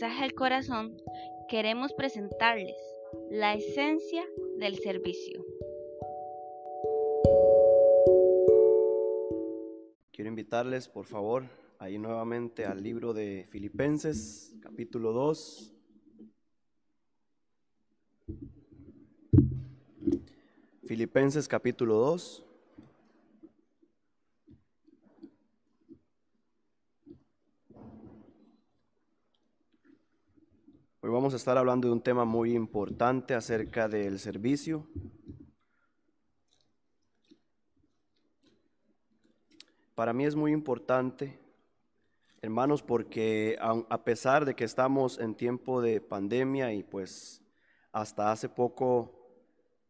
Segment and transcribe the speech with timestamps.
[0.00, 0.96] mensaje al corazón,
[1.46, 2.74] queremos presentarles
[3.30, 4.24] la esencia
[4.58, 5.44] del servicio.
[10.10, 11.44] Quiero invitarles, por favor,
[11.78, 15.74] ahí nuevamente al libro de Filipenses, capítulo 2.
[20.86, 22.49] Filipenses capítulo 2.
[31.20, 34.86] Vamos a estar hablando de un tema muy importante acerca del servicio.
[39.94, 41.38] Para mí es muy importante,
[42.40, 47.42] hermanos, porque a pesar de que estamos en tiempo de pandemia y pues
[47.92, 49.12] hasta hace poco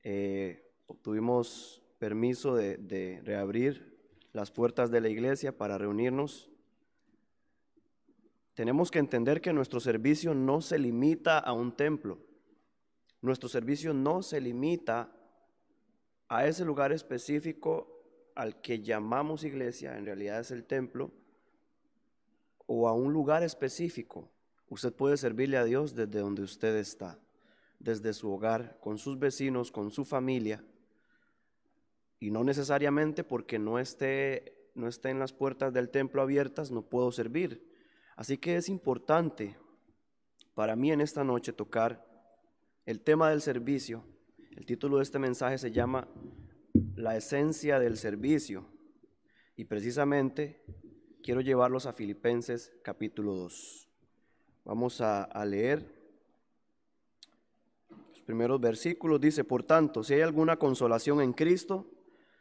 [0.02, 4.00] eh, obtuvimos permiso de, de reabrir
[4.32, 6.49] las puertas de la iglesia para reunirnos,
[8.60, 12.18] tenemos que entender que nuestro servicio no se limita a un templo.
[13.22, 15.10] Nuestro servicio no se limita
[16.28, 21.10] a ese lugar específico al que llamamos iglesia, en realidad es el templo,
[22.66, 24.30] o a un lugar específico.
[24.68, 27.18] Usted puede servirle a Dios desde donde usted está,
[27.78, 30.62] desde su hogar, con sus vecinos, con su familia,
[32.18, 36.82] y no necesariamente porque no esté, no esté en las puertas del templo abiertas, no
[36.82, 37.69] puedo servir.
[38.20, 39.56] Así que es importante
[40.54, 42.06] para mí en esta noche tocar
[42.84, 44.04] el tema del servicio.
[44.58, 46.06] El título de este mensaje se llama
[46.96, 48.66] La esencia del servicio.
[49.56, 50.62] Y precisamente
[51.22, 53.88] quiero llevarlos a Filipenses capítulo 2.
[54.66, 55.90] Vamos a, a leer
[58.10, 59.18] los primeros versículos.
[59.18, 61.86] Dice, por tanto, si hay alguna consolación en Cristo,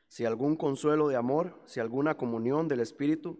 [0.09, 3.39] si algún consuelo de amor, si alguna comunión del Espíritu,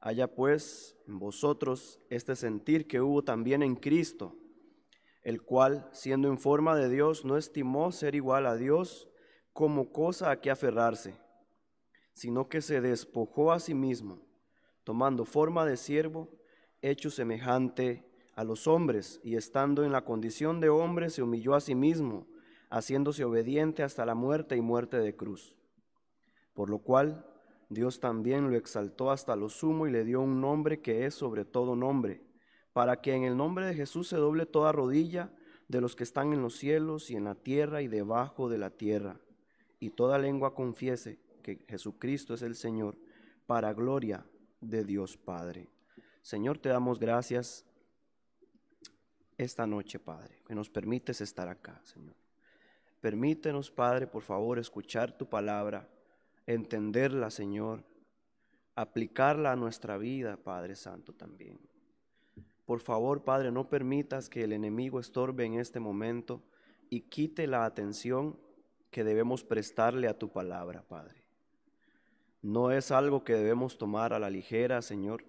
[0.00, 4.36] Haya pues en vosotros este sentir que hubo también en Cristo,
[5.22, 9.08] el cual, siendo en forma de Dios, no estimó ser igual a Dios
[9.52, 11.20] como cosa a que aferrarse,
[12.12, 14.22] sino que se despojó a sí mismo,
[14.84, 16.28] tomando forma de siervo,
[16.80, 21.60] hecho semejante a los hombres, y estando en la condición de hombre, se humilló a
[21.60, 22.28] sí mismo,
[22.70, 25.56] haciéndose obediente hasta la muerte y muerte de cruz.
[26.54, 27.27] Por lo cual,
[27.68, 31.44] Dios también lo exaltó hasta lo sumo y le dio un nombre que es sobre
[31.44, 32.22] todo nombre,
[32.72, 35.32] para que en el nombre de Jesús se doble toda rodilla
[35.68, 38.70] de los que están en los cielos y en la tierra y debajo de la
[38.70, 39.20] tierra,
[39.78, 42.96] y toda lengua confiese que Jesucristo es el Señor,
[43.46, 44.26] para gloria
[44.60, 45.68] de Dios Padre.
[46.22, 47.64] Señor, te damos gracias
[49.36, 52.16] esta noche, Padre, que nos permites estar acá, Señor.
[53.00, 55.88] Permítenos, Padre, por favor, escuchar tu palabra
[56.48, 57.84] entenderla, Señor,
[58.74, 61.60] aplicarla a nuestra vida, Padre Santo, también.
[62.64, 66.42] Por favor, Padre, no permitas que el enemigo estorbe en este momento
[66.88, 68.38] y quite la atención
[68.90, 71.22] que debemos prestarle a tu palabra, Padre.
[72.40, 75.24] No es algo que debemos tomar a la ligera, Señor.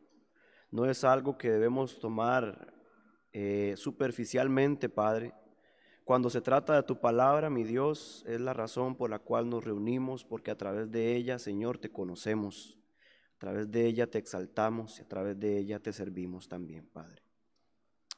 [0.72, 2.74] No es algo que debemos tomar
[3.34, 5.34] eh, superficialmente, Padre,
[6.10, 9.64] cuando se trata de tu palabra, mi Dios, es la razón por la cual nos
[9.64, 12.80] reunimos, porque a través de ella, Señor, te conocemos,
[13.36, 17.22] a través de ella te exaltamos y a través de ella te servimos también, Padre.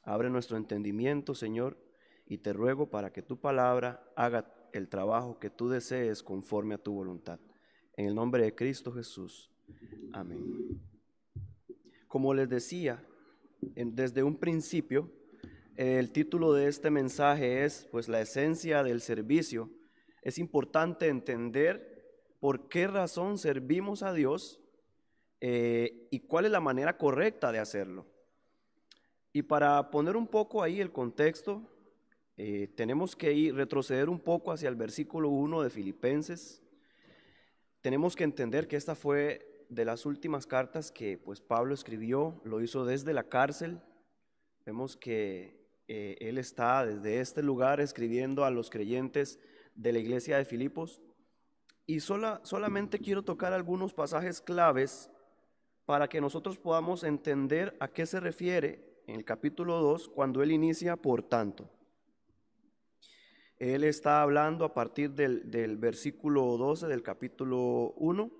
[0.03, 1.77] Abre nuestro entendimiento, Señor,
[2.25, 6.81] y te ruego para que tu palabra haga el trabajo que tú desees conforme a
[6.81, 7.41] tu voluntad.
[7.97, 9.51] En el nombre de Cristo Jesús.
[10.13, 10.79] Amén.
[12.07, 13.05] Como les decía,
[13.59, 15.11] desde un principio,
[15.77, 19.69] el título de este mensaje es pues la esencia del servicio.
[20.21, 21.91] Es importante entender
[22.39, 24.59] por qué razón servimos a Dios
[25.39, 28.05] eh, y cuál es la manera correcta de hacerlo.
[29.33, 31.61] Y para poner un poco ahí el contexto,
[32.37, 36.61] eh, tenemos que ir, retroceder un poco hacia el versículo 1 de Filipenses.
[37.81, 42.61] Tenemos que entender que esta fue de las últimas cartas que pues Pablo escribió, lo
[42.61, 43.79] hizo desde la cárcel.
[44.65, 49.39] Vemos que eh, él está desde este lugar escribiendo a los creyentes
[49.75, 51.01] de la iglesia de Filipos.
[51.85, 55.09] Y sola, solamente quiero tocar algunos pasajes claves
[55.85, 60.51] para que nosotros podamos entender a qué se refiere en el capítulo 2, cuando él
[60.51, 61.69] inicia por tanto.
[63.57, 68.31] Él está hablando a partir del, versículo 12 del capítulo 1.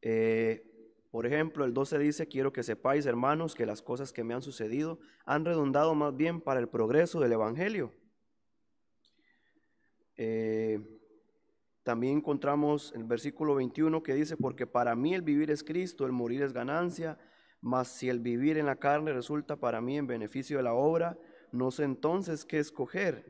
[0.00, 0.71] Eh,
[1.12, 4.40] por ejemplo, el 12 dice, quiero que sepáis, hermanos, que las cosas que me han
[4.40, 7.92] sucedido han redundado más bien para el progreso del Evangelio.
[10.16, 10.80] Eh,
[11.82, 16.12] también encontramos el versículo 21 que dice, porque para mí el vivir es Cristo, el
[16.12, 17.18] morir es ganancia,
[17.60, 21.18] mas si el vivir en la carne resulta para mí en beneficio de la obra,
[21.52, 23.26] no sé entonces qué escoger,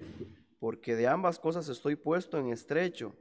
[0.61, 3.13] porque de ambas cosas estoy puesto en estrecho,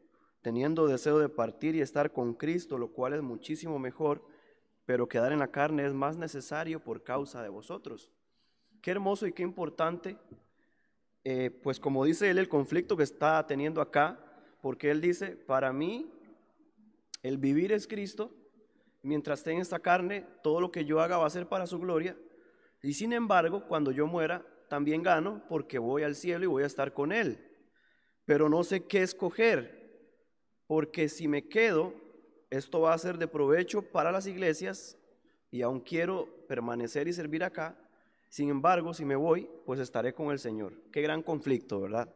[0.43, 4.29] teniendo deseo de partir y estar con Cristo, lo cual es muchísimo mejor
[4.85, 8.09] pero quedar en la carne es más necesario por causa de vosotros.
[8.81, 10.17] Qué hermoso y qué importante,
[11.23, 14.19] eh, pues como dice él, el conflicto que está teniendo acá,
[14.61, 16.11] porque él dice, para mí
[17.23, 18.31] el vivir es Cristo,
[19.03, 21.79] mientras esté en esta carne, todo lo que yo haga va a ser para su
[21.79, 22.17] gloria,
[22.81, 26.67] y sin embargo, cuando yo muera, también gano porque voy al cielo y voy a
[26.67, 27.45] estar con él.
[28.25, 29.81] Pero no sé qué escoger,
[30.65, 31.93] porque si me quedo
[32.51, 34.97] esto va a ser de provecho para las iglesias
[35.49, 37.77] y aún quiero permanecer y servir acá.
[38.29, 40.73] Sin embargo, si me voy, pues estaré con el Señor.
[40.91, 42.13] Qué gran conflicto, ¿verdad?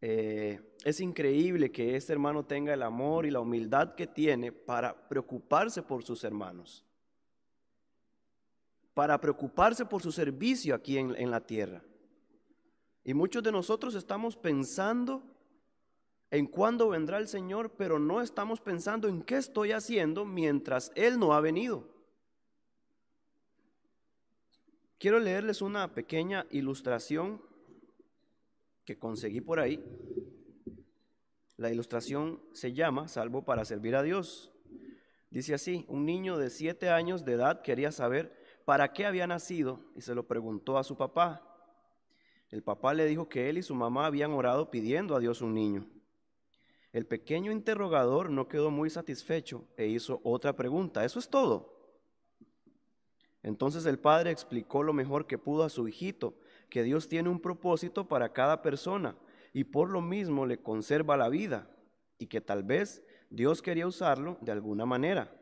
[0.00, 5.08] Eh, es increíble que este hermano tenga el amor y la humildad que tiene para
[5.08, 6.84] preocuparse por sus hermanos,
[8.94, 11.82] para preocuparse por su servicio aquí en, en la tierra.
[13.02, 15.22] Y muchos de nosotros estamos pensando
[16.30, 21.18] en cuándo vendrá el Señor, pero no estamos pensando en qué estoy haciendo mientras Él
[21.18, 21.88] no ha venido.
[24.98, 27.42] Quiero leerles una pequeña ilustración
[28.84, 29.82] que conseguí por ahí.
[31.56, 34.52] La ilustración se llama Salvo para servir a Dios.
[35.30, 39.80] Dice así, un niño de siete años de edad quería saber para qué había nacido
[39.96, 41.46] y se lo preguntó a su papá.
[42.50, 45.54] El papá le dijo que él y su mamá habían orado pidiendo a Dios un
[45.54, 45.86] niño.
[46.92, 51.04] El pequeño interrogador no quedó muy satisfecho e hizo otra pregunta.
[51.04, 51.80] ¿Eso es todo?
[53.42, 56.34] Entonces el padre explicó lo mejor que pudo a su hijito,
[56.68, 59.16] que Dios tiene un propósito para cada persona
[59.52, 61.70] y por lo mismo le conserva la vida
[62.18, 65.36] y que tal vez Dios quería usarlo de alguna manera.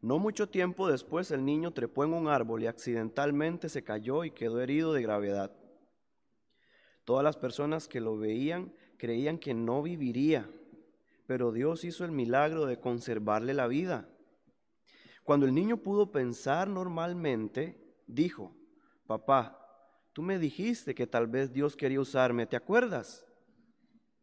[0.00, 4.30] No mucho tiempo después el niño trepó en un árbol y accidentalmente se cayó y
[4.30, 5.56] quedó herido de gravedad.
[7.04, 8.72] Todas las personas que lo veían
[9.04, 10.50] creían que no viviría,
[11.26, 14.08] pero Dios hizo el milagro de conservarle la vida.
[15.24, 18.56] Cuando el niño pudo pensar normalmente, dijo,
[19.06, 19.60] papá,
[20.14, 23.26] tú me dijiste que tal vez Dios quería usarme, ¿te acuerdas?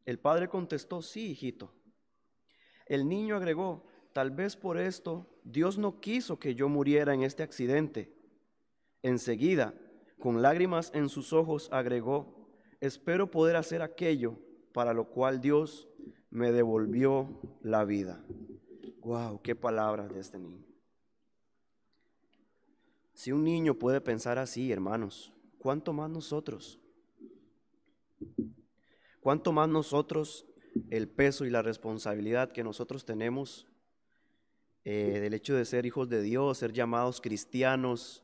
[0.04, 1.72] El padre contestó, sí, hijito.
[2.88, 7.44] El niño agregó, tal vez por esto Dios no quiso que yo muriera en este
[7.44, 8.18] accidente.
[9.04, 9.76] Enseguida,
[10.18, 12.50] con lágrimas en sus ojos, agregó,
[12.80, 14.40] espero poder hacer aquello
[14.74, 15.88] para lo cual Dios
[16.30, 18.24] me devolvió la vida.
[19.02, 20.66] Wow, qué palabras de este niño.
[23.14, 26.80] Si un niño puede pensar así, hermanos, ¿cuánto más nosotros?
[29.20, 30.48] ¿Cuánto más nosotros
[30.90, 33.68] el peso y la responsabilidad que nosotros tenemos
[34.84, 38.24] eh, del hecho de ser hijos de Dios, ser llamados cristianos,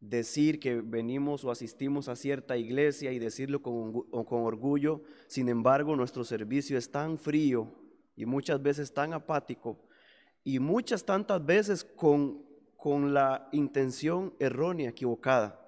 [0.00, 5.96] decir que venimos o asistimos a cierta iglesia y decirlo con, con, orgullo, sin embargo
[5.96, 7.72] nuestro servicio es tan frío
[8.14, 9.78] y muchas veces tan apático
[10.44, 12.44] y muchas tantas veces con,
[12.76, 15.64] con la intención errónea, equivocada.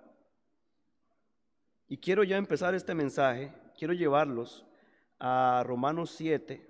[1.88, 4.64] Y quiero ya empezar este mensaje, quiero llevarlos
[5.18, 6.68] a Romanos 7,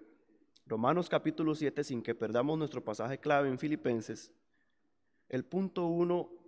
[0.67, 4.33] Romanos capítulo 7, sin que perdamos nuestro pasaje clave en Filipenses.
[5.29, 6.40] El punto 1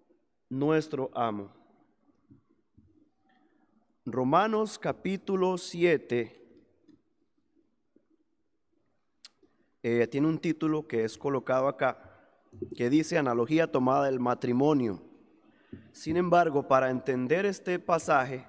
[0.52, 1.50] nuestro amo.
[4.04, 6.40] Romanos capítulo 7
[9.82, 12.20] eh, tiene un título que es colocado acá,
[12.76, 15.02] que dice analogía tomada del matrimonio.
[15.92, 18.46] Sin embargo, para entender este pasaje,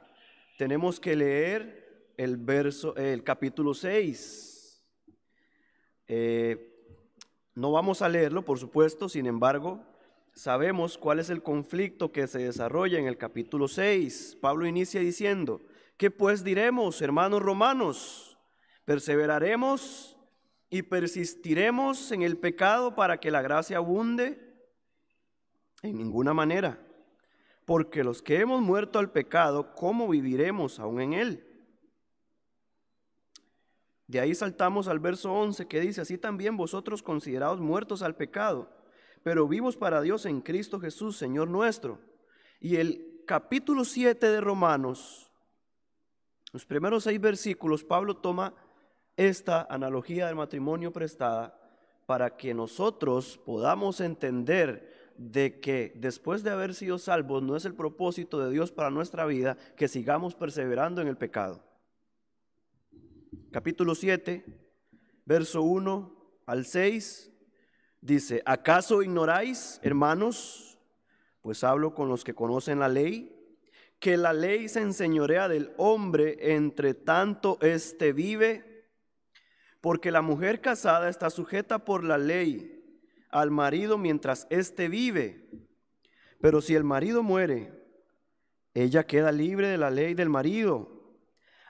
[0.58, 4.86] tenemos que leer el verso, el capítulo 6.
[6.10, 6.70] Eh,
[7.56, 9.93] no vamos a leerlo, por supuesto, sin embargo,
[10.34, 14.38] sabemos cuál es el conflicto que se desarrolla en el capítulo 6.
[14.42, 15.62] Pablo inicia diciendo,
[15.98, 18.38] ¿qué pues diremos, hermanos romanos?
[18.86, 20.18] ¿Perseveraremos
[20.70, 24.40] y persistiremos en el pecado para que la gracia abunde?
[25.82, 26.80] En ninguna manera,
[27.66, 31.48] porque los que hemos muerto al pecado, ¿cómo viviremos aún en él?
[34.08, 38.83] De ahí saltamos al verso 11 que dice, así también vosotros considerados muertos al pecado
[39.24, 42.00] pero vivos para Dios en Cristo Jesús, Señor nuestro.
[42.60, 45.32] Y el capítulo 7 de Romanos,
[46.52, 48.54] los primeros seis versículos, Pablo toma
[49.18, 51.60] esta analogía del matrimonio prestada
[52.06, 57.76] para que nosotros podamos entender de que después de haber sido salvos no es el
[57.76, 61.64] propósito de Dios para nuestra vida que sigamos perseverando en el pecado.
[63.52, 64.44] Capítulo 7,
[65.26, 67.33] verso 1 al 6,
[68.04, 70.78] dice, ¿acaso ignoráis, hermanos?
[71.42, 73.34] Pues hablo con los que conocen la ley,
[74.00, 78.90] que la ley se enseñorea del hombre entre tanto éste vive,
[79.82, 82.70] porque la mujer casada está sujeta por la ley
[83.30, 85.50] al marido mientras éste vive.
[86.40, 87.74] Pero si el marido muere,
[88.74, 91.18] ella queda libre de la ley del marido.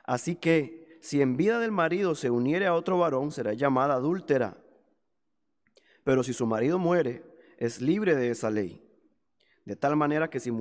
[0.03, 4.62] Así que si en vida del marido se uniere a otro varón, será llamada adúltera.
[6.03, 7.23] Pero si su marido muere,
[7.57, 8.81] es libre de esa ley.
[9.65, 10.51] De tal manera que si,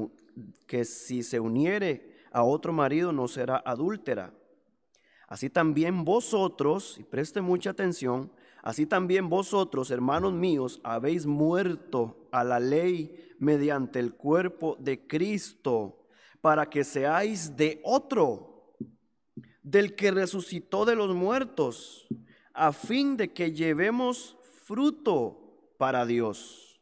[0.66, 4.32] que si se uniere a otro marido, no será adúltera.
[5.26, 8.30] Así también vosotros, y preste mucha atención,
[8.62, 16.06] Así también vosotros, hermanos míos, habéis muerto a la ley mediante el cuerpo de Cristo,
[16.40, 18.76] para que seáis de otro,
[19.64, 22.06] del que resucitó de los muertos,
[22.54, 26.81] a fin de que llevemos fruto para Dios.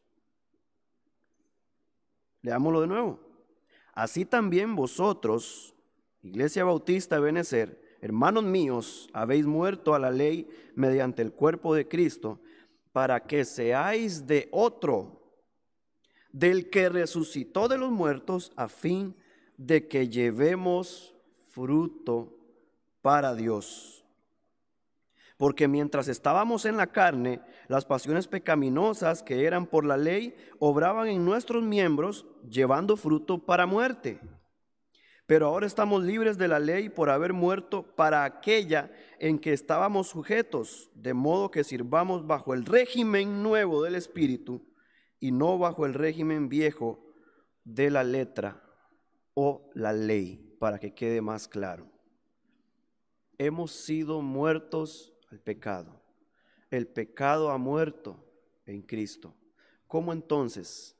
[2.43, 3.21] Leámoslo de nuevo.
[3.93, 5.75] Así también vosotros,
[6.23, 11.89] Iglesia Bautista de Benecer, hermanos míos, habéis muerto a la ley mediante el cuerpo de
[11.89, 12.41] Cristo,
[12.93, 15.21] para que seáis de otro,
[16.33, 19.15] del que resucitó de los muertos, a fin
[19.57, 21.15] de que llevemos
[21.51, 22.37] fruto
[23.03, 24.00] para Dios.
[25.41, 31.09] Porque mientras estábamos en la carne, las pasiones pecaminosas que eran por la ley obraban
[31.09, 34.21] en nuestros miembros, llevando fruto para muerte.
[35.25, 40.09] Pero ahora estamos libres de la ley por haber muerto para aquella en que estábamos
[40.09, 44.69] sujetos, de modo que sirvamos bajo el régimen nuevo del Espíritu
[45.21, 47.03] y no bajo el régimen viejo
[47.65, 48.63] de la letra
[49.33, 51.91] o la ley, para que quede más claro.
[53.39, 56.01] Hemos sido muertos al pecado.
[56.71, 58.25] El pecado ha muerto
[58.67, 59.35] en Cristo.
[59.87, 60.97] ¿Cómo entonces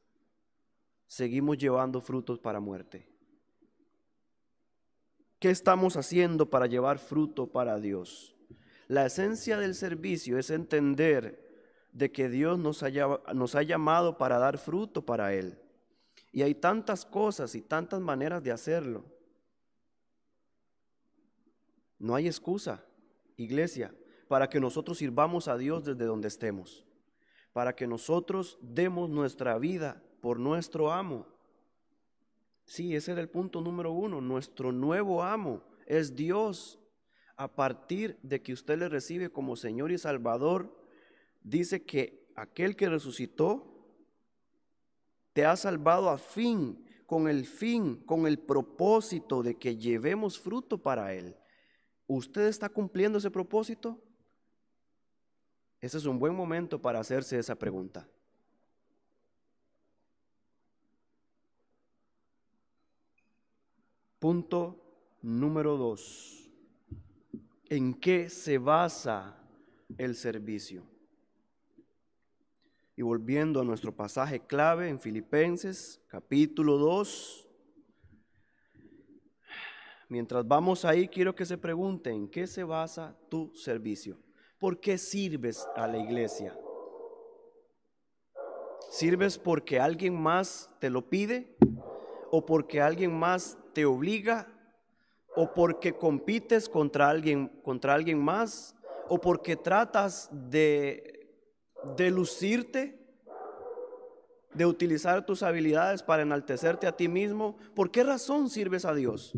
[1.07, 3.09] seguimos llevando frutos para muerte?
[5.39, 8.37] ¿Qué estamos haciendo para llevar fruto para Dios?
[8.89, 11.49] La esencia del servicio es entender
[11.93, 12.85] de que Dios nos,
[13.35, 15.59] nos ha llamado para dar fruto para Él.
[16.33, 19.05] Y hay tantas cosas y tantas maneras de hacerlo.
[21.99, 22.85] No hay excusa,
[23.37, 23.95] iglesia,
[24.31, 26.87] para que nosotros sirvamos a Dios desde donde estemos,
[27.53, 31.27] para que nosotros demos nuestra vida por nuestro amo.
[32.65, 34.21] Sí, ese era el punto número uno.
[34.21, 36.79] Nuestro nuevo amo es Dios.
[37.35, 40.81] A partir de que usted le recibe como Señor y Salvador,
[41.43, 43.85] dice que aquel que resucitó
[45.33, 50.79] te ha salvado a fin, con el fin, con el propósito de que llevemos fruto
[50.79, 51.35] para Él.
[52.07, 54.01] ¿Usted está cumpliendo ese propósito?
[55.81, 58.07] Ese es un buen momento para hacerse esa pregunta.
[64.19, 64.79] Punto
[65.23, 66.51] número dos.
[67.71, 69.43] ¿En qué se basa
[69.97, 70.85] el servicio?
[72.95, 77.49] Y volviendo a nuestro pasaje clave en Filipenses capítulo 2,
[80.11, 84.19] mientras vamos ahí, quiero que se pregunten, ¿en qué se basa tu servicio?
[84.61, 86.55] ¿Por qué sirves a la iglesia?
[88.91, 91.57] ¿Sirves porque alguien más te lo pide?
[92.31, 94.47] ¿O porque alguien más te obliga
[95.35, 98.77] o porque compites contra alguien, contra alguien más
[99.09, 101.27] o porque tratas de,
[101.97, 103.01] de lucirte,
[104.53, 107.57] de utilizar tus habilidades para enaltecerte a ti mismo.
[107.75, 109.33] ¿Por qué razón sirves a Dios?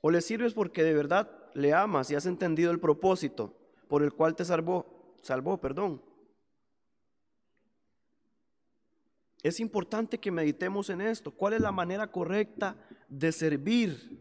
[0.00, 3.56] ¿O le sirves porque de verdad le amas y has entendido el propósito
[3.88, 6.02] por el cual te salvó, salvó, perdón?
[9.42, 11.32] Es importante que meditemos en esto.
[11.32, 12.76] ¿Cuál es la manera correcta
[13.08, 14.20] de servir?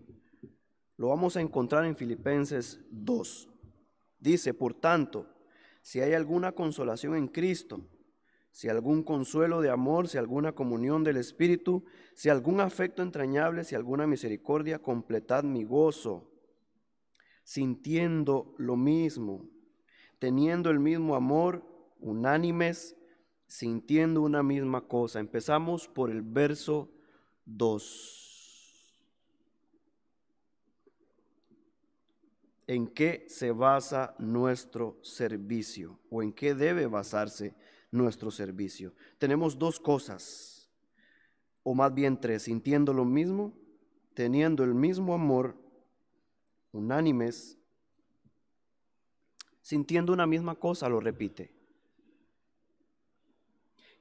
[0.97, 3.49] Lo vamos a encontrar en Filipenses 2.
[4.19, 5.27] Dice, por tanto,
[5.81, 7.81] si hay alguna consolación en Cristo,
[8.51, 13.75] si algún consuelo de amor, si alguna comunión del Espíritu, si algún afecto entrañable, si
[13.75, 16.30] alguna misericordia, completad mi gozo,
[17.43, 19.49] sintiendo lo mismo,
[20.19, 21.63] teniendo el mismo amor,
[21.99, 22.95] unánimes,
[23.47, 25.19] sintiendo una misma cosa.
[25.19, 26.89] Empezamos por el verso
[27.45, 28.21] 2.
[32.67, 37.53] ¿En qué se basa nuestro servicio o en qué debe basarse
[37.91, 38.93] nuestro servicio?
[39.17, 40.71] Tenemos dos cosas,
[41.63, 43.53] o más bien tres, sintiendo lo mismo,
[44.13, 45.57] teniendo el mismo amor,
[46.71, 47.57] unánimes,
[49.61, 51.53] sintiendo una misma cosa, lo repite.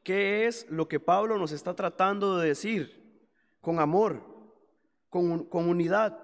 [0.03, 3.21] ¿Qué es lo que Pablo nos está tratando de decir?
[3.61, 4.25] Con amor,
[5.11, 6.19] con, con unidad.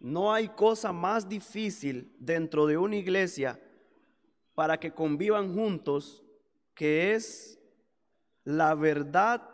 [0.00, 3.60] No hay cosa más difícil dentro de una iglesia
[4.54, 6.24] para que convivan juntos
[6.74, 7.58] que es
[8.44, 9.48] la verdad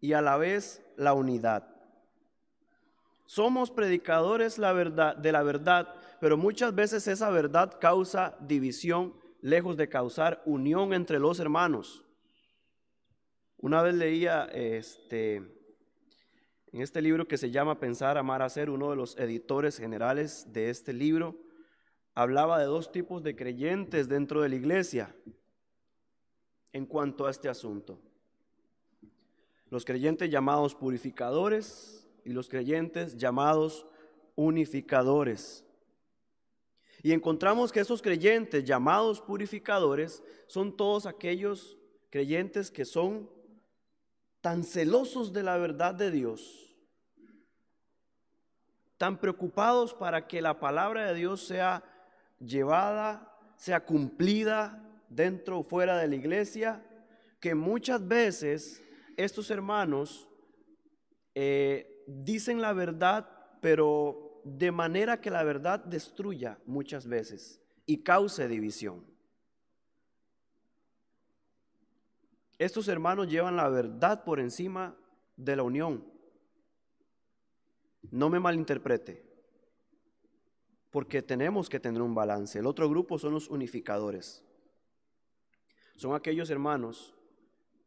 [0.00, 1.75] y a la vez la unidad.
[3.26, 10.42] Somos predicadores de la verdad, pero muchas veces esa verdad causa división, lejos de causar
[10.46, 12.04] unión entre los hermanos.
[13.58, 15.36] Una vez leía este,
[16.72, 20.70] en este libro que se llama Pensar, Amar, Hacer, uno de los editores generales de
[20.70, 21.36] este libro
[22.14, 25.14] hablaba de dos tipos de creyentes dentro de la iglesia
[26.72, 27.98] en cuanto a este asunto.
[29.68, 33.86] Los creyentes llamados purificadores y los creyentes llamados
[34.34, 35.64] unificadores.
[37.02, 41.78] Y encontramos que esos creyentes llamados purificadores son todos aquellos
[42.10, 43.30] creyentes que son
[44.40, 46.74] tan celosos de la verdad de Dios,
[48.98, 51.84] tan preocupados para que la palabra de Dios sea
[52.40, 56.84] llevada, sea cumplida dentro o fuera de la iglesia,
[57.38, 58.82] que muchas veces
[59.16, 60.28] estos hermanos
[61.36, 63.28] eh, dicen la verdad,
[63.60, 69.04] pero de manera que la verdad destruya muchas veces y cause división.
[72.58, 74.96] Estos hermanos llevan la verdad por encima
[75.36, 76.04] de la unión.
[78.10, 79.26] No me malinterprete,
[80.90, 82.58] porque tenemos que tener un balance.
[82.58, 84.44] El otro grupo son los unificadores.
[85.96, 87.15] Son aquellos hermanos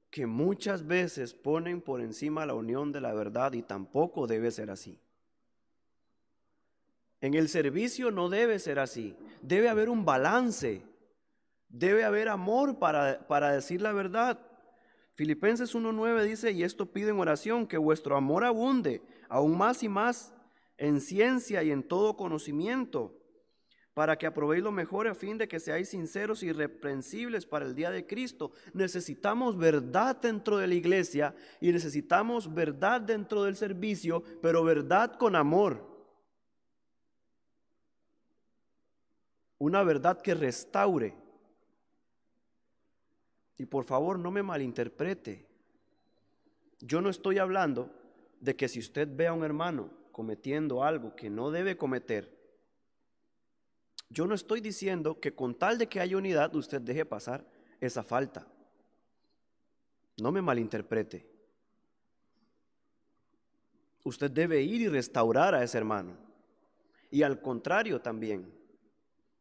[0.10, 4.72] que muchas veces ponen por encima la unión de la verdad y tampoco debe ser
[4.72, 5.00] así.
[7.22, 9.16] En el servicio no debe ser así.
[9.42, 10.84] Debe haber un balance.
[11.68, 14.40] Debe haber amor para, para decir la verdad.
[15.14, 19.90] Filipenses 1.9 dice, y esto pido en oración, que vuestro amor abunde aún más y
[19.90, 20.34] más
[20.78, 23.19] en ciencia y en todo conocimiento,
[24.00, 27.76] para que aprobéis lo mejor a fin de que seáis sinceros y irreprensibles para el
[27.76, 28.54] día de Cristo.
[28.72, 35.36] Necesitamos verdad dentro de la iglesia y necesitamos verdad dentro del servicio, pero verdad con
[35.36, 35.86] amor.
[39.58, 41.14] una verdad que restaure.
[43.58, 45.46] Y por favor no me malinterprete.
[46.80, 47.92] Yo no estoy hablando
[48.40, 52.39] de que si usted ve a un hermano cometiendo algo que no debe cometer,
[54.10, 57.46] yo no estoy diciendo que con tal de que haya unidad usted deje pasar
[57.80, 58.48] esa falta.
[60.22, 61.26] No me malinterprete.
[64.04, 66.18] Usted debe ir y restaurar a ese hermano.
[67.12, 68.60] Y al contrario también,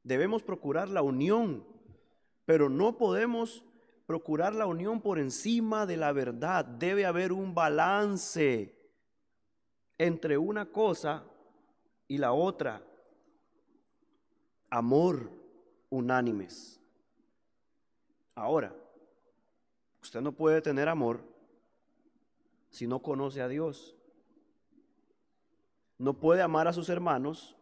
[0.09, 1.66] Debemos procurar la unión,
[2.46, 3.62] pero no podemos
[4.07, 6.64] procurar la unión por encima de la verdad.
[6.64, 8.74] Debe haber un balance
[9.98, 11.24] entre una cosa
[12.07, 12.83] y la otra.
[14.70, 15.31] Amor
[15.90, 16.81] unánimes.
[18.35, 18.74] Ahora,
[20.02, 21.20] usted no puede tener amor
[22.70, 23.96] si no conoce a Dios.
[25.96, 27.57] No puede amar a sus hermanos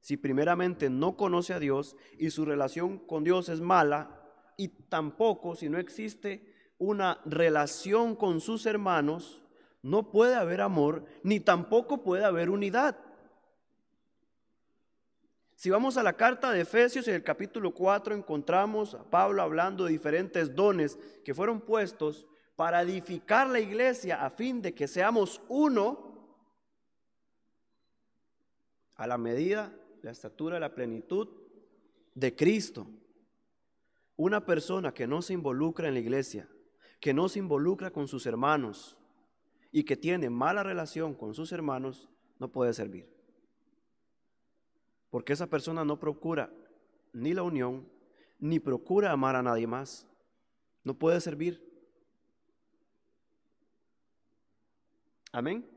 [0.00, 4.14] si primeramente no conoce a Dios y su relación con Dios es mala,
[4.56, 9.42] y tampoco si no existe una relación con sus hermanos,
[9.82, 12.96] no puede haber amor, ni tampoco puede haber unidad.
[15.58, 19.84] Si vamos a la carta de Efesios en el capítulo 4 encontramos a Pablo hablando
[19.84, 25.42] de diferentes dones que fueron puestos para edificar la iglesia a fin de que seamos
[25.48, 26.30] uno
[28.94, 31.26] a la medida la estatura, la plenitud
[32.14, 32.86] de Cristo.
[34.14, 36.48] Una persona que no se involucra en la iglesia,
[37.00, 38.96] que no se involucra con sus hermanos
[39.72, 43.17] y que tiene mala relación con sus hermanos, no puede servir.
[45.10, 46.50] Porque esa persona no procura
[47.12, 47.88] ni la unión,
[48.38, 50.06] ni procura amar a nadie más.
[50.84, 51.66] No puede servir.
[55.32, 55.68] Amén.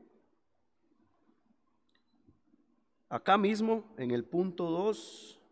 [3.08, 5.42] Acá mismo, en el punto 2,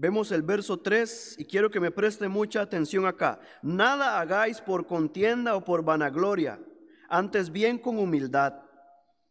[0.00, 3.40] Vemos el verso 3 y quiero que me preste mucha atención acá.
[3.62, 6.60] Nada hagáis por contienda o por vanagloria,
[7.08, 8.62] antes bien con humildad,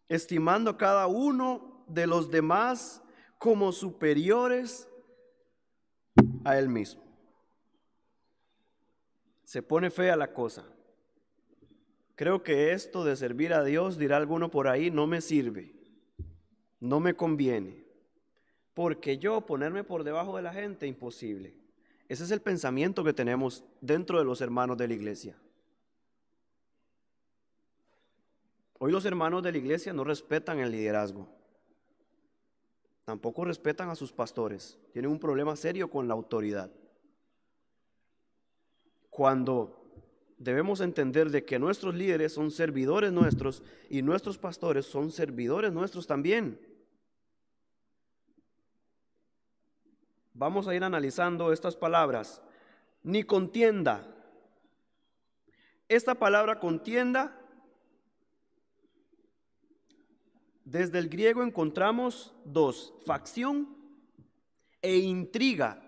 [0.10, 3.02] estimando cada uno de los demás
[3.38, 4.88] como superiores
[6.44, 7.04] a él mismo.
[9.44, 10.66] Se pone fea la cosa.
[12.16, 15.74] Creo que esto de servir a Dios, dirá alguno por ahí, no me sirve,
[16.80, 17.86] no me conviene.
[18.74, 21.56] Porque yo ponerme por debajo de la gente, imposible.
[22.10, 25.38] Ese es el pensamiento que tenemos dentro de los hermanos de la iglesia.
[28.80, 31.37] Hoy los hermanos de la iglesia no respetan el liderazgo.
[33.08, 34.78] Tampoco respetan a sus pastores.
[34.92, 36.70] Tienen un problema serio con la autoridad.
[39.10, 39.82] Cuando
[40.38, 46.06] debemos entender de que nuestros líderes son servidores nuestros y nuestros pastores son servidores nuestros
[46.06, 46.60] también.
[50.34, 52.42] Vamos a ir analizando estas palabras.
[53.04, 54.06] Ni contienda.
[55.88, 57.40] Esta palabra contienda,
[60.70, 63.70] desde el griego encontramos dos, facción
[64.82, 65.82] e intriga.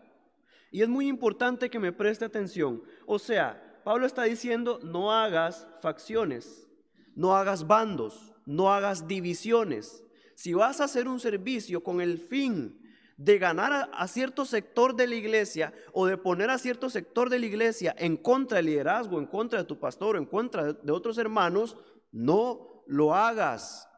[0.72, 2.82] Y es muy importante que me preste atención.
[3.06, 6.66] O sea, Pablo está diciendo, no hagas facciones,
[7.14, 10.02] no hagas bandos, no hagas divisiones.
[10.36, 12.80] Si vas a hacer un servicio con el fin
[13.18, 17.40] de ganar a, cierto sector de la iglesia o de poner a cierto sector de
[17.40, 21.18] la iglesia en contra del liderazgo, en contra de tu pastor, en contra de otros
[21.18, 21.76] hermanos,
[22.14, 23.89] no lo hagas.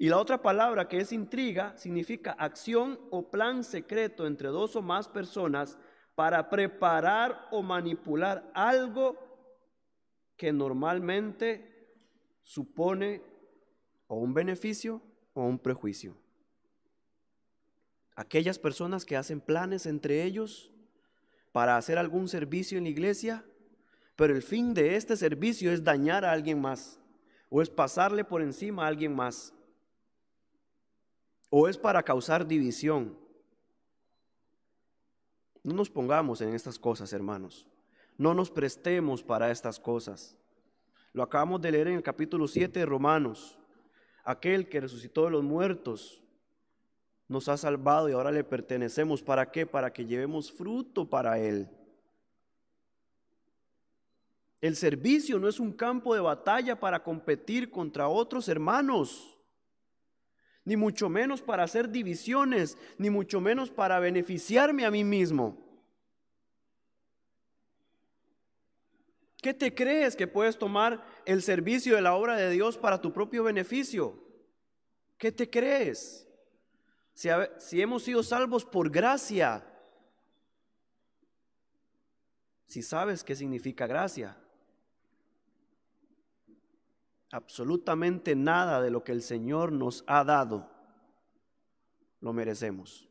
[0.00, 4.80] Y la otra palabra que es intriga significa acción o plan secreto entre dos o
[4.80, 5.76] más personas
[6.14, 9.18] para preparar o manipular algo
[10.38, 11.92] que normalmente
[12.42, 13.22] supone
[14.06, 15.02] o un beneficio
[15.34, 16.16] o un prejuicio.
[18.16, 20.72] Aquellas personas que hacen planes entre ellos
[21.52, 23.44] para hacer algún servicio en la iglesia,
[24.16, 26.98] pero el fin de este servicio es dañar a alguien más,
[27.50, 29.52] o es pasarle por encima a alguien más,
[31.50, 33.18] o es para causar división.
[35.62, 37.66] No nos pongamos en estas cosas, hermanos.
[38.16, 40.36] No nos prestemos para estas cosas.
[41.12, 43.58] Lo acabamos de leer en el capítulo 7 de Romanos.
[44.24, 46.22] Aquel que resucitó de los muertos
[47.28, 49.22] nos ha salvado y ahora le pertenecemos.
[49.22, 49.66] ¿Para qué?
[49.66, 51.68] Para que llevemos fruto para Él.
[54.60, 59.38] El servicio no es un campo de batalla para competir contra otros hermanos,
[60.64, 65.58] ni mucho menos para hacer divisiones, ni mucho menos para beneficiarme a mí mismo.
[69.42, 73.12] ¿Qué te crees que puedes tomar el servicio de la obra de Dios para tu
[73.12, 74.22] propio beneficio?
[75.16, 76.26] ¿Qué te crees?
[77.58, 79.62] si, hemos sido salvos por gracia,
[82.66, 84.39] si sabes qué significa gracia,
[87.30, 90.70] absolutamente nada de lo que el Señor nos ha dado
[92.20, 93.08] lo merecemos,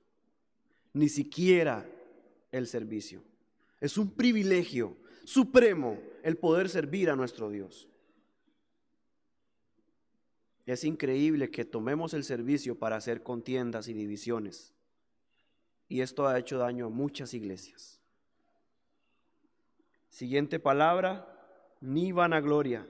[0.94, 1.90] ni siquiera
[2.52, 3.24] el servicio.
[3.80, 7.88] Es un privilegio supremo el poder servir a nuestro Dios.
[10.66, 14.74] Es increíble que tomemos el servicio para hacer contiendas y divisiones.
[15.88, 18.00] Y esto ha hecho daño a muchas iglesias.
[20.10, 22.88] Siguiente palabra, ni vanagloria.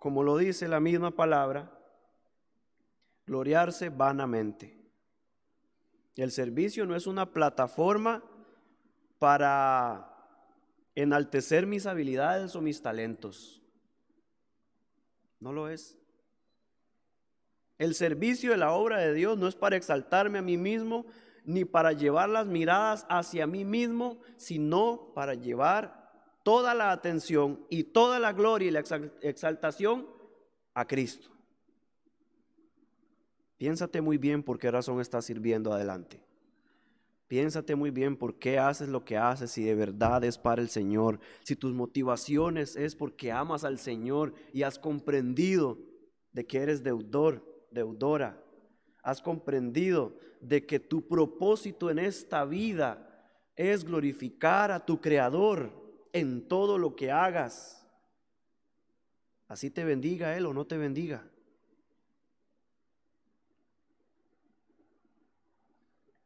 [0.00, 1.78] Como lo dice la misma palabra,
[3.26, 4.74] gloriarse vanamente.
[6.16, 8.24] El servicio no es una plataforma
[9.18, 10.10] para
[10.94, 13.62] enaltecer mis habilidades o mis talentos.
[15.38, 15.98] No lo es.
[17.76, 21.04] El servicio de la obra de Dios no es para exaltarme a mí mismo,
[21.44, 25.99] ni para llevar las miradas hacia mí mismo, sino para llevar
[26.42, 28.84] toda la atención y toda la gloria y la
[29.22, 30.06] exaltación
[30.74, 31.30] a Cristo.
[33.56, 36.22] Piénsate muy bien por qué razón estás sirviendo adelante.
[37.28, 40.68] Piénsate muy bien por qué haces lo que haces, si de verdad es para el
[40.68, 45.78] Señor, si tus motivaciones es porque amas al Señor y has comprendido
[46.32, 48.42] de que eres deudor deudora.
[49.02, 55.79] Has comprendido de que tu propósito en esta vida es glorificar a tu Creador
[56.12, 57.86] en todo lo que hagas.
[59.48, 61.28] Así te bendiga Él o no te bendiga.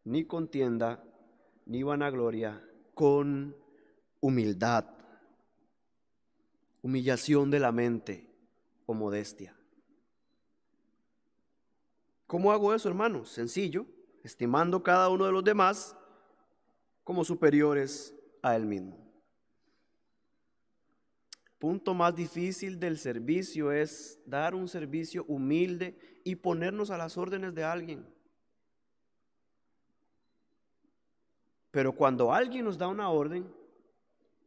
[0.04, 1.02] Ni contienda,
[1.64, 3.56] ni vanagloria, con
[4.20, 4.84] humildad,
[6.82, 8.30] humillación de la mente
[8.84, 9.56] o modestia.
[12.26, 13.24] ¿Cómo hago eso, hermano?
[13.24, 13.86] Sencillo.
[14.22, 15.94] estimando cada uno de los demás
[17.04, 19.03] como superiores a él mismo.
[21.64, 27.54] Punto más difícil del servicio es dar un servicio humilde y ponernos a las órdenes
[27.54, 28.06] de alguien.
[31.70, 33.50] Pero cuando alguien nos da una orden,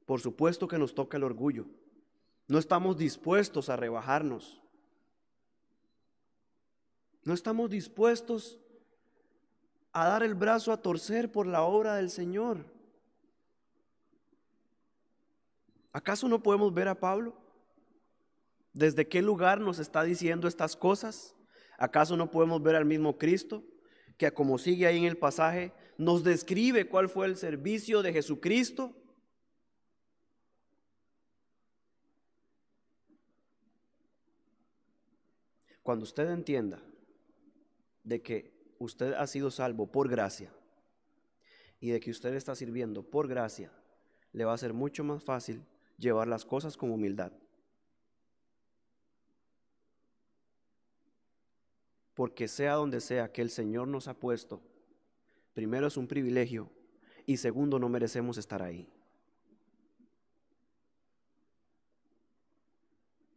[0.05, 1.65] por supuesto que nos toca el orgullo.
[2.47, 4.61] No estamos dispuestos a rebajarnos.
[7.23, 8.59] No estamos dispuestos
[9.91, 12.76] a dar el brazo a torcer por la obra del Señor.
[15.97, 17.35] ¿Acaso no podemos ver a Pablo?
[18.71, 21.35] ¿Desde qué lugar nos está diciendo estas cosas?
[21.79, 23.63] ¿Acaso no podemos ver al mismo Cristo
[24.15, 28.95] que como sigue ahí en el pasaje nos describe cuál fue el servicio de Jesucristo?
[35.81, 36.79] Cuando usted entienda
[38.03, 40.53] de que usted ha sido salvo por gracia
[41.79, 43.71] y de que usted está sirviendo por gracia,
[44.31, 45.65] le va a ser mucho más fácil
[45.97, 47.31] llevar las cosas con humildad.
[52.13, 54.61] Porque sea donde sea que el Señor nos ha puesto,
[55.53, 56.71] primero es un privilegio
[57.25, 58.89] y segundo no merecemos estar ahí.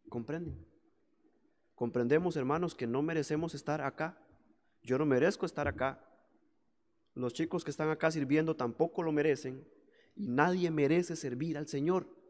[0.09, 0.65] ¿Comprenden?
[1.75, 4.17] Comprendemos, hermanos, que no merecemos estar acá.
[4.83, 6.03] Yo no merezco estar acá.
[7.15, 9.65] Los chicos que están acá sirviendo tampoco lo merecen.
[10.15, 12.20] Y nadie merece servir al Señor.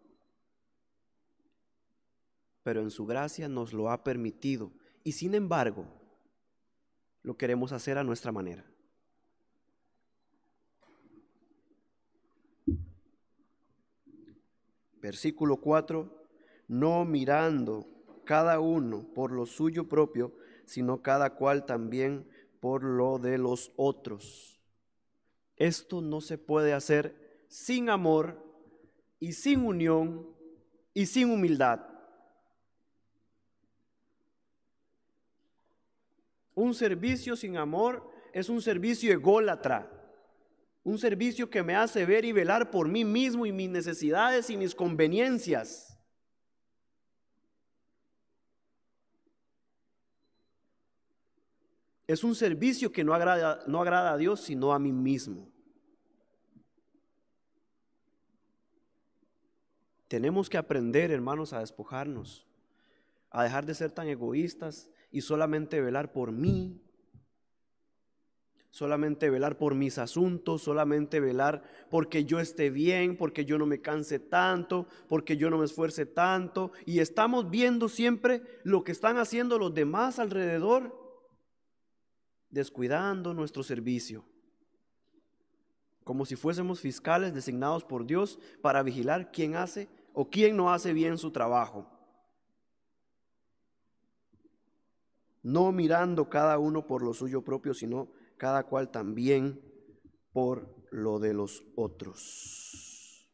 [2.64, 4.72] Pero en su gracia nos lo ha permitido.
[5.04, 5.86] Y sin embargo,
[7.24, 8.66] lo queremos hacer a nuestra manera.
[15.02, 16.28] Versículo 4,
[16.68, 17.88] no mirando
[18.24, 20.32] cada uno por lo suyo propio,
[20.66, 22.28] sino cada cual también
[22.60, 24.62] por lo de los otros.
[25.58, 28.42] Esto no se puede hacer sin amor
[29.20, 30.28] y sin unión
[30.94, 31.91] y sin humildad.
[36.62, 39.92] Un servicio sin amor es un servicio ególatra,
[40.84, 44.58] un servicio que me hace ver y velar por mí mismo y mis necesidades y
[44.58, 45.98] mis conveniencias.
[52.06, 55.52] Es un servicio que no agrada, no agrada a Dios, sino a mí mismo.
[60.08, 62.46] Tenemos que aprender, hermanos, a despojarnos,
[63.32, 66.82] a dejar de ser tan egoístas y solamente velar por mí,
[68.70, 73.82] solamente velar por mis asuntos, solamente velar porque yo esté bien, porque yo no me
[73.82, 76.72] canse tanto, porque yo no me esfuerce tanto.
[76.86, 80.98] Y estamos viendo siempre lo que están haciendo los demás alrededor
[82.50, 84.24] descuidando nuestro servicio,
[86.04, 90.94] como si fuésemos fiscales designados por Dios para vigilar quién hace o quién no hace
[90.94, 91.91] bien su trabajo.
[95.44, 99.62] No mirando cada uno por lo suyo propio, sino cada cual también
[100.32, 103.30] por lo de los otros.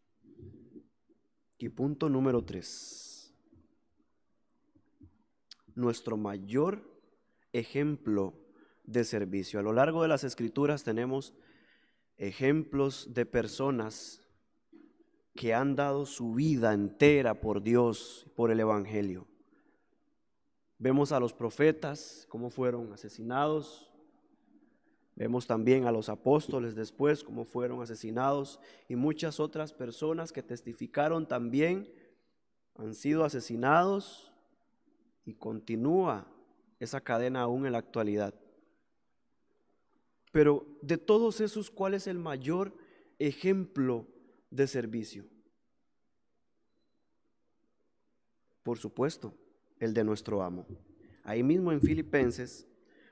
[1.57, 3.33] Y punto número tres.
[5.75, 6.83] Nuestro mayor
[7.51, 8.33] ejemplo
[8.83, 9.59] de servicio.
[9.59, 11.33] A lo largo de las escrituras tenemos
[12.17, 14.21] ejemplos de personas
[15.35, 19.27] que han dado su vida entera por Dios, por el Evangelio.
[20.79, 23.91] Vemos a los profetas, cómo fueron asesinados.
[25.15, 28.59] Vemos también a los apóstoles después, cómo fueron asesinados.
[28.87, 31.91] Y muchas otras personas que testificaron también
[32.75, 34.31] han sido asesinados
[35.25, 36.27] y continúa
[36.79, 38.35] esa cadena aún en la actualidad.
[40.31, 42.75] Pero de todos esos, ¿cuál es el mayor
[43.17, 44.05] ejemplo
[44.51, 45.25] de servicio?
[48.61, 49.33] Por supuesto,
[49.79, 50.65] el de nuestro amo.
[51.23, 52.67] Ahí mismo en Filipenses,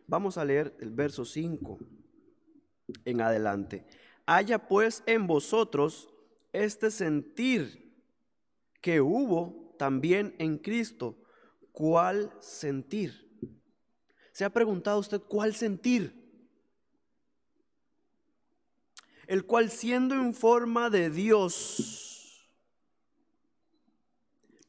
[0.07, 1.79] vamos a leer el verso 5
[3.03, 3.85] en adelante.
[4.25, 6.13] Haya pues en vosotros
[6.53, 7.93] este sentir
[8.81, 11.17] que hubo también en Cristo.
[11.71, 13.25] ¿Cuál sentir?
[14.31, 16.25] ¿Se ha preguntado usted cuál sentir?
[19.27, 22.04] el cual siendo en forma de Dios,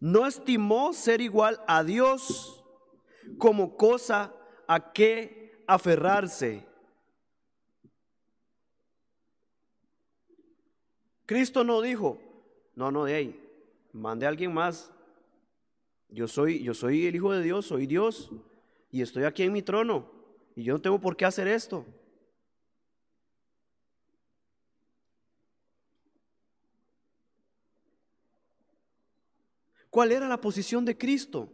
[0.01, 2.65] no estimó ser igual a Dios
[3.39, 4.35] como cosa
[4.67, 6.67] a que aferrarse.
[11.25, 12.19] Cristo no dijo,
[12.75, 13.49] no, no, de ahí,
[13.93, 14.93] mande a alguien más.
[16.09, 18.31] Yo soy, yo soy el Hijo de Dios, soy Dios,
[18.93, 20.09] y estoy aquí en mi trono,
[20.55, 21.85] y yo no tengo por qué hacer esto.
[29.97, 31.51] ¿Cuál era la posición de Cristo?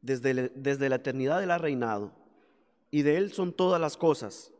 [0.00, 2.10] Desde, desde la eternidad Él ha reinado
[2.90, 4.50] y de Él son todas las cosas.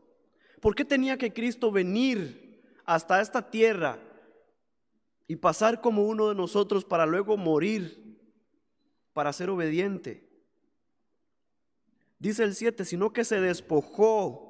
[0.61, 3.99] ¿Por qué tenía que Cristo venir hasta esta tierra
[5.27, 8.17] y pasar como uno de nosotros para luego morir,
[9.11, 10.25] para ser obediente?
[12.17, 14.48] Dice el 7, sino que se despojó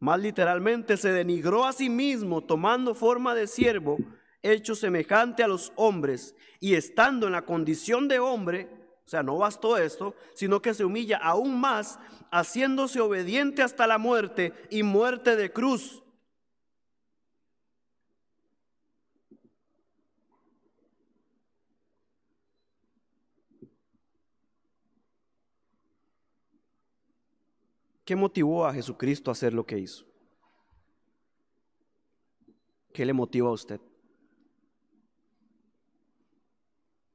[0.00, 3.98] más literalmente, se denigró a sí mismo tomando forma de siervo,
[4.42, 8.68] hecho semejante a los hombres, y estando en la condición de hombre,
[9.04, 11.98] o sea, no bastó esto, sino que se humilla aún más,
[12.30, 16.02] haciéndose obediente hasta la muerte y muerte de cruz.
[28.10, 30.04] ¿Qué motivó a Jesucristo a hacer lo que hizo?
[32.92, 33.80] ¿Qué le motiva a usted?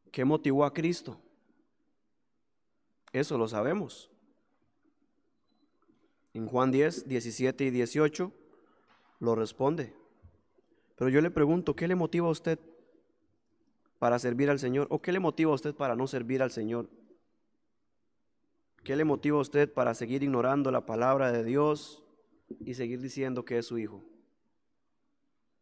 [0.10, 1.20] ¿Qué motivó a Cristo?
[3.12, 4.10] Eso lo sabemos.
[6.34, 8.32] En Juan 10, 17 y 18
[9.20, 9.94] lo responde.
[10.96, 12.58] Pero yo le pregunto, ¿qué le motiva a usted
[14.00, 14.88] para servir al Señor?
[14.90, 16.88] ¿O qué le motiva a usted para no servir al Señor?
[18.86, 22.04] ¿Qué le motiva a usted para seguir ignorando la palabra de Dios
[22.60, 24.04] y seguir diciendo que es su hijo?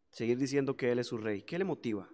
[0.09, 1.41] Seguir diciendo que Él es su rey.
[1.41, 2.09] ¿Qué le motiva?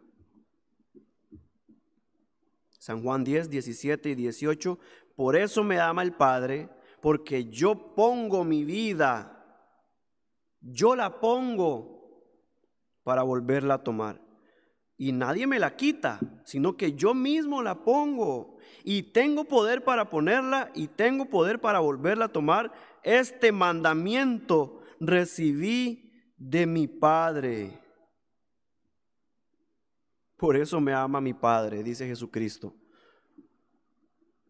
[2.77, 4.77] San Juan 10, 17 y 18.
[5.15, 6.69] Por eso me ama el Padre,
[7.01, 9.65] porque yo pongo mi vida,
[10.61, 12.23] yo la pongo
[13.01, 14.21] para volverla a tomar.
[15.01, 20.09] Y nadie me la quita, sino que yo mismo la pongo y tengo poder para
[20.09, 22.73] ponerla y tengo poder para volverla a tomar.
[23.01, 27.79] Este mandamiento recibí de mi Padre.
[30.35, 32.75] Por eso me ama mi Padre, dice Jesucristo,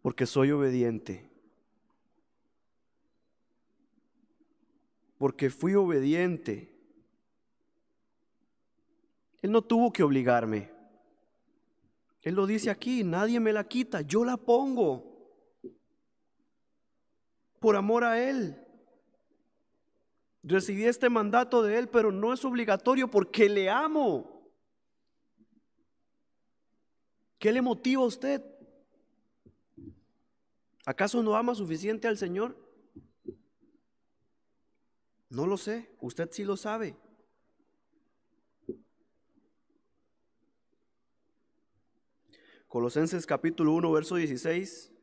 [0.02, 1.30] porque soy obediente.
[5.20, 6.79] Porque fui obediente.
[9.42, 10.72] Él no tuvo que obligarme.
[12.22, 15.10] Él lo dice aquí, nadie me la quita, yo la pongo
[17.60, 18.66] por amor a Él.
[20.44, 24.40] Recibí este mandato de Él, pero no es obligatorio porque le amo.
[27.38, 28.44] ¿Qué le motiva a usted?
[30.86, 32.58] ¿Acaso no ama suficiente al Señor?
[35.30, 36.98] No lo sé, usted sí lo sabe.
[42.70, 44.94] Colosenses capítulo 1, verso 16.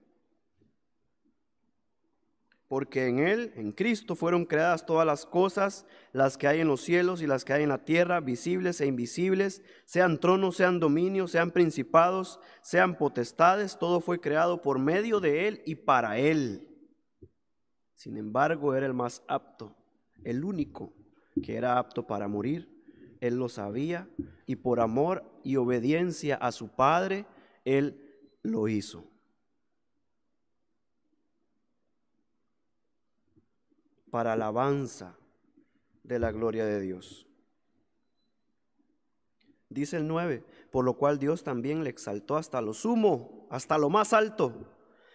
[2.68, 6.80] Porque en Él, en Cristo, fueron creadas todas las cosas, las que hay en los
[6.80, 11.32] cielos y las que hay en la tierra, visibles e invisibles, sean tronos, sean dominios,
[11.32, 16.68] sean principados, sean potestades, todo fue creado por medio de Él y para Él.
[17.94, 19.76] Sin embargo, era el más apto,
[20.22, 20.92] el único
[21.42, 22.76] que era apto para morir.
[23.20, 24.08] Él lo sabía
[24.46, 27.26] y por amor y obediencia a su Padre,
[27.66, 28.00] él
[28.42, 29.04] lo hizo.
[34.10, 35.18] Para alabanza
[36.04, 37.26] de la gloria de Dios.
[39.68, 43.90] Dice el 9, por lo cual Dios también le exaltó hasta lo sumo, hasta lo
[43.90, 44.72] más alto,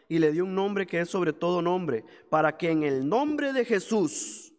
[0.09, 3.53] y le dio un nombre que es sobre todo nombre, para que en el nombre
[3.53, 4.53] de Jesús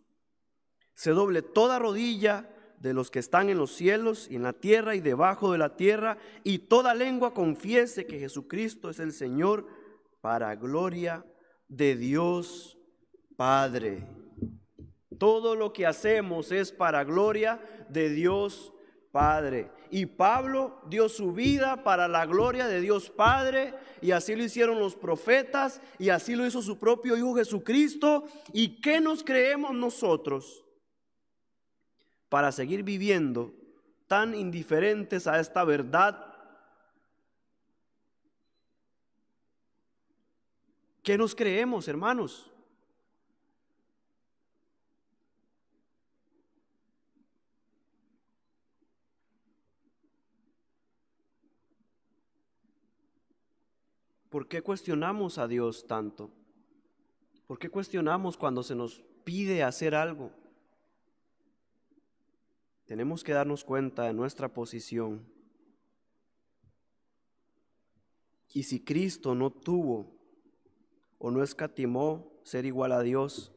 [0.95, 2.49] se doble toda rodilla
[2.83, 5.77] de los que están en los cielos y en la tierra y debajo de la
[5.77, 9.69] tierra, y toda lengua confiese que Jesucristo es el Señor,
[10.21, 11.25] para gloria
[11.69, 12.77] de Dios
[13.37, 14.05] Padre.
[15.17, 18.73] Todo lo que hacemos es para gloria de Dios
[19.13, 19.71] Padre.
[19.91, 24.81] Y Pablo dio su vida para la gloria de Dios Padre, y así lo hicieron
[24.81, 28.25] los profetas, y así lo hizo su propio Hijo Jesucristo.
[28.53, 30.62] ¿Y qué nos creemos nosotros?
[32.33, 33.53] Para seguir viviendo
[34.07, 36.33] tan indiferentes a esta verdad
[41.03, 42.49] ¿Qué nos creemos, hermanos?
[54.31, 56.31] ¿Por qué cuestionamos a Dios tanto?
[57.47, 60.42] ¿Por qué cuestionamos cuando se nos pide hacer algo?
[62.93, 65.27] Tenemos que darnos cuenta de nuestra posición.
[68.53, 70.15] Y si Cristo no tuvo
[71.17, 73.51] o no escatimó ser igual a Dios,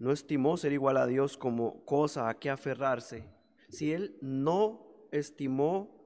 [0.00, 3.28] no estimó ser igual a Dios como cosa a que aferrarse,
[3.68, 6.04] si él no estimó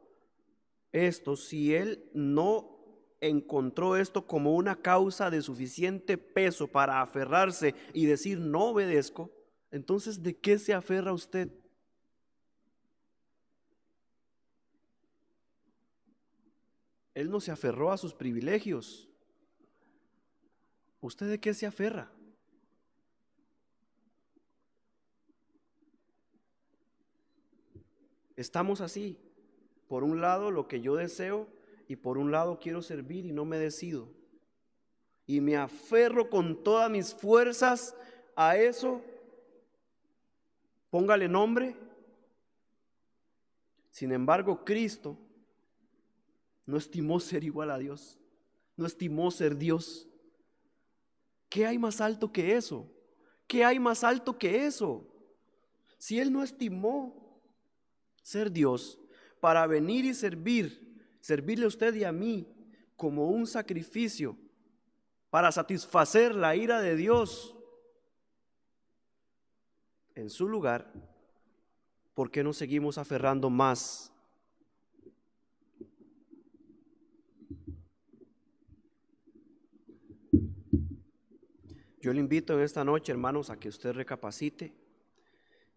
[0.93, 8.05] esto, si él no encontró esto como una causa de suficiente peso para aferrarse y
[8.05, 9.31] decir no obedezco,
[9.71, 11.51] entonces ¿de qué se aferra usted?
[17.21, 19.07] Él no se aferró a sus privilegios.
[21.03, 22.11] ¿Usted de qué se aferra?
[28.37, 29.19] Estamos así.
[29.87, 31.47] Por un lado, lo que yo deseo
[31.89, 34.09] y por un lado quiero servir y no me decido.
[35.27, 37.95] Y me aferro con todas mis fuerzas
[38.35, 39.03] a eso.
[40.89, 41.77] Póngale nombre.
[43.91, 45.19] Sin embargo, Cristo
[46.71, 48.19] no estimó ser igual a Dios.
[48.77, 50.09] No estimó ser Dios.
[51.49, 52.91] ¿Qué hay más alto que eso?
[53.47, 55.07] ¿Qué hay más alto que eso?
[55.99, 57.43] Si Él no estimó
[58.23, 58.99] ser Dios,
[59.41, 62.47] para venir y servir, servirle a usted y a mí
[62.97, 64.37] como un sacrificio
[65.31, 67.57] para satisfacer la ira de Dios
[70.15, 70.93] en su lugar,
[72.15, 74.10] ¿por qué no seguimos aferrando más?
[82.01, 84.73] Yo le invito en esta noche, hermanos, a que usted recapacite,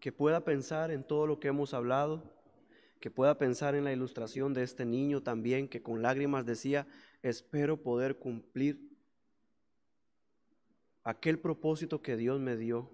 [0.00, 2.34] que pueda pensar en todo lo que hemos hablado
[3.04, 6.86] que pueda pensar en la ilustración de este niño también que con lágrimas decía,
[7.22, 8.80] espero poder cumplir
[11.02, 12.90] aquel propósito que Dios me dio.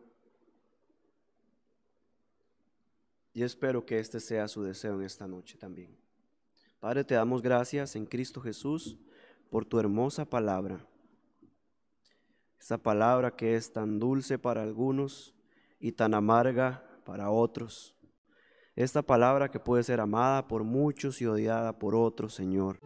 [3.33, 5.97] Y espero que este sea su deseo en esta noche también.
[6.81, 8.99] Padre, te damos gracias en Cristo Jesús
[9.49, 10.85] por tu hermosa palabra.
[12.61, 15.34] Esa palabra que es tan dulce para algunos
[15.80, 17.96] y tan amarga para otros
[18.76, 22.78] esta palabra que puede ser amada por muchos y odiada por otros, Señor.